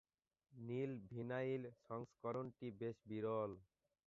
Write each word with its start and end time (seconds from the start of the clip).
নীল 0.53 0.91
vinyl 1.09 1.63
সংস্করণটি 1.87 2.67
বেশ 2.79 2.97
বিরল। 3.05 3.51